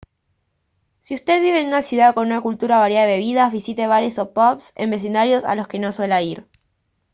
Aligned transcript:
si 0.99 1.13
usted 1.13 1.43
vive 1.43 1.61
en 1.61 1.67
una 1.67 1.83
ciudad 1.83 2.15
con 2.15 2.25
una 2.25 2.41
cultura 2.41 2.79
variada 2.79 3.05
de 3.05 3.17
bebidas 3.17 3.53
visite 3.53 3.85
bares 3.85 4.17
o 4.17 4.33
pubs 4.33 4.73
en 4.75 4.89
vecindarios 4.89 5.45
a 5.45 5.53
los 5.53 5.67
que 5.67 5.77
no 5.77 5.91
suela 5.91 6.23
ir 6.23 6.47